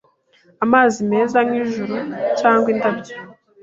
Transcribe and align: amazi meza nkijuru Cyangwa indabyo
amazi 0.63 0.97
meza 1.11 1.37
nkijuru 1.47 1.95
Cyangwa 2.39 2.67
indabyo 2.73 3.15